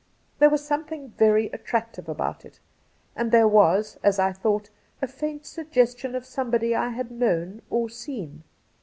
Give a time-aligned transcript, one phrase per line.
[0.39, 2.59] There was something very attractive about it,
[3.15, 7.87] and there was, as I thought, a faiiit suggestion of somebody I had known or
[7.87, 8.41] seen.